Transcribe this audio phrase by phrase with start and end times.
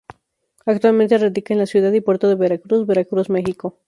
[0.65, 3.77] Actualmente radica en la ciudad y puerto de Veracruz, Veracruz, Mexico.